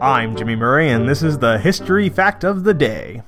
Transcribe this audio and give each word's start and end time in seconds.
I'm 0.00 0.36
Jimmy 0.36 0.54
Murray, 0.54 0.88
and 0.90 1.08
this 1.08 1.24
is 1.24 1.38
the 1.38 1.58
History 1.58 2.08
Fact 2.08 2.44
of 2.44 2.62
the 2.62 2.72
Day. 2.72 3.22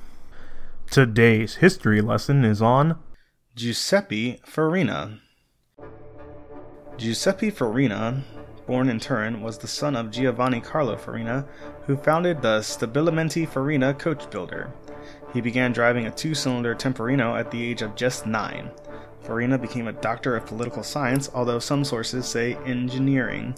Today's 0.89 1.57
history 1.57 2.01
lesson 2.01 2.45
is 2.45 2.63
on 2.63 2.97
Giuseppe 3.57 4.41
Farina. 4.45 5.19
Giuseppe 6.97 7.51
Farina, 7.51 8.23
born 8.69 8.89
in 8.89 9.01
Turin, 9.01 9.43
was 9.43 9.59
the 9.59 9.67
son 9.67 9.97
of 9.97 10.13
Giovanni 10.13 10.61
Carlo 10.61 10.97
Farina, 10.97 11.45
who 11.87 11.97
founded 11.97 12.41
the 12.41 12.61
Stabilimenti 12.61 13.49
Farina 13.49 13.93
coach 13.93 14.31
builder. 14.31 14.73
He 15.33 15.41
began 15.41 15.73
driving 15.73 16.07
a 16.07 16.13
two 16.13 16.37
cylinder 16.37 16.77
Temperino 16.77 17.37
at 17.37 17.51
the 17.51 17.65
age 17.65 17.83
of 17.83 17.97
just 17.97 18.27
nine. 18.27 18.71
Farina 19.23 19.59
became 19.59 19.87
a 19.87 19.93
doctor 19.93 20.37
of 20.37 20.47
political 20.47 20.83
science, 20.83 21.31
although 21.35 21.59
some 21.59 21.85
sources 21.85 22.27
say 22.27 22.57
engineering. 22.65 23.55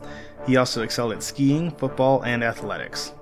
He 0.47 0.57
also 0.57 0.83
excelled 0.83 1.12
at 1.12 1.23
skiing, 1.23 1.70
football, 1.70 2.23
and 2.23 2.43
athletics. 2.43 3.12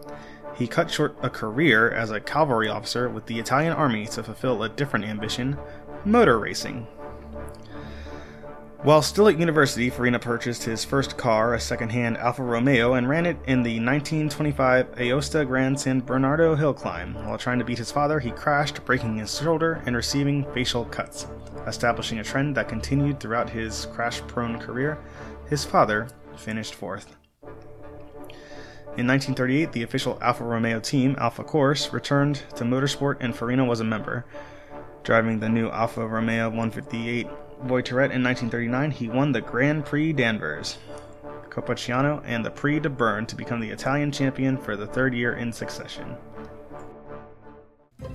He 0.57 0.67
cut 0.67 0.91
short 0.91 1.17
a 1.23 1.31
career 1.31 1.91
as 1.91 2.11
a 2.11 2.21
cavalry 2.21 2.69
officer 2.69 3.09
with 3.09 3.27
the 3.27 3.39
Italian 3.39 3.73
army 3.73 4.07
to 4.09 4.23
fulfill 4.23 4.63
a 4.63 4.69
different 4.69 5.05
ambition 5.05 5.57
motor 6.05 6.39
racing. 6.39 6.87
While 8.83 9.03
still 9.03 9.29
at 9.29 9.39
university, 9.39 9.91
Farina 9.91 10.19
purchased 10.19 10.65
his 10.65 10.87
first 10.87 11.19
car, 11.19 11.53
a 11.53 11.61
second-hand 11.61 12.17
Alfa 12.17 12.43
Romeo, 12.43 12.95
and 12.95 13.07
ran 13.07 13.27
it 13.27 13.37
in 13.47 13.63
the 13.63 13.79
1925 13.79 14.93
Aosta 14.97 15.47
Grand 15.47 15.79
San 15.79 16.01
Bernardo 16.01 16.55
hill 16.55 16.73
climb. 16.73 17.13
While 17.27 17.37
trying 17.37 17.59
to 17.59 17.65
beat 17.67 17.77
his 17.77 17.93
father, 17.93 18.19
he 18.19 18.31
crashed, 18.31 18.83
breaking 18.87 19.19
his 19.19 19.39
shoulder 19.39 19.83
and 19.85 19.95
receiving 19.95 20.51
facial 20.55 20.87
cuts, 20.87 21.27
establishing 21.67 22.21
a 22.21 22.25
trend 22.25 22.57
that 22.57 22.71
continued 22.71 23.21
throughout 23.21 23.51
his 23.51 23.85
crash-prone 23.93 24.59
career. 24.59 24.99
His 25.51 25.63
father 25.63 26.09
finished 26.37 26.75
fourth. 26.75 27.17
In 28.97 29.07
1938, 29.07 29.73
the 29.73 29.83
official 29.83 30.17
Alfa 30.23 30.45
Romeo 30.45 30.81
team, 30.81 31.17
Alfa 31.19 31.45
Corse, 31.45 31.93
returned 31.93 32.37
to 32.57 32.65
motorsport 32.65 33.19
and 33.21 33.37
Farina 33.37 33.67
was 33.67 33.81
a 33.81 33.85
member. 33.85 34.25
Driving 35.03 35.39
the 35.39 35.51
new 35.51 35.69
Alfa 35.69 36.07
Romeo 36.07 36.49
158 36.49 37.27
Voiturette 37.67 38.13
in 38.13 38.23
1939, 38.23 38.91
he 38.91 39.09
won 39.09 39.33
the 39.33 39.41
Grand 39.41 39.85
Prix 39.85 40.13
d'Anvers, 40.13 40.79
Coppa 41.51 41.75
Ciano, 41.75 42.23
and 42.25 42.45
the 42.45 42.51
Prix 42.51 42.81
de 42.81 42.89
Bern 42.89 43.27
to 43.27 43.37
become 43.37 43.61
the 43.61 43.71
Italian 43.71 44.11
champion 44.11 44.57
for 44.57 44.77
the 44.77 44.87
third 44.87 45.15
year 45.15 45.35
in 45.35 45.53
succession. 45.53 46.17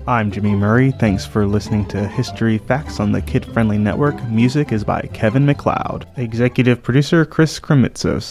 I'm 0.07 0.31
Jimmy 0.31 0.55
Murray. 0.55 0.91
Thanks 0.91 1.25
for 1.25 1.45
listening 1.45 1.87
to 1.87 2.07
History 2.07 2.57
Facts 2.57 2.99
on 2.99 3.11
the 3.11 3.21
Kid 3.21 3.45
Friendly 3.45 3.77
Network. 3.77 4.21
Music 4.29 4.71
is 4.71 4.83
by 4.83 5.01
Kevin 5.13 5.45
MacLeod. 5.45 6.07
Executive 6.17 6.81
producer 6.81 7.25
Chris 7.25 7.59
Kremitzos. 7.59 8.23